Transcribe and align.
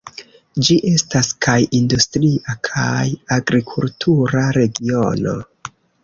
Ĝi 0.67 0.75
estas 0.91 1.27
kaj 1.45 1.57
industria 1.79 2.55
kaj 2.67 3.03
agrikultura 3.35 4.41
regiono. 4.59 5.35